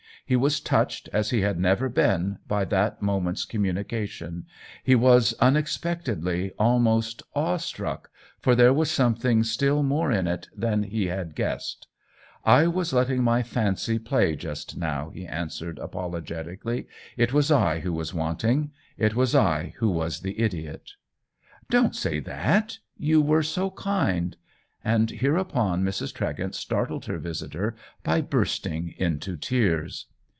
He 0.23 0.35
was 0.37 0.61
touched 0.61 1.09
as 1.11 1.31
he 1.31 1.41
had 1.41 1.59
never 1.59 1.89
been 1.89 2.37
by 2.47 2.63
that 2.65 3.01
moment's 3.01 3.43
communication, 3.43 4.45
he 4.81 4.95
was, 4.95 5.33
unexpectedly, 5.41 6.53
al 6.57 6.79
most 6.79 7.21
awe 7.35 7.57
struck, 7.57 8.09
for 8.39 8.55
there 8.55 8.71
was 8.71 8.89
something 8.89 9.43
still 9.43 9.83
more 9.83 10.09
in 10.09 10.27
it 10.29 10.47
than 10.55 10.83
he 10.83 11.07
had 11.07 11.35
guessed. 11.35 11.87
"I 12.45 12.67
was 12.67 12.93
letting 12.93 13.23
my 13.23 13.43
fancy 13.43 13.99
play 13.99 14.37
just 14.37 14.77
now," 14.77 15.09
he 15.09 15.25
an 15.25 15.49
swered, 15.49 15.77
apologetically." 15.83 16.87
It 17.17 17.33
was 17.33 17.51
I 17.51 17.81
who 17.81 17.91
was 17.91 18.13
wanting^t 18.13 18.71
was 19.13 19.35
I 19.35 19.73
who 19.79 19.89
was 19.89 20.21
the 20.21 20.39
idiot 20.39 20.91
!""Don't 21.69 21.95
say 21.95 22.21
that. 22.21 22.77
You 22.95 23.21
were 23.21 23.43
so 23.43 23.69
kind." 23.71 24.37
And 24.81 25.11
hereupon 25.11 25.83
Mrs. 25.83 26.13
Tregent 26.13 26.55
startled 26.55 27.07
her 27.07 27.17
visitor 27.17 27.75
by 28.01 28.21
bursting 28.21 28.93
into 28.97 29.35
tears. 29.35 30.05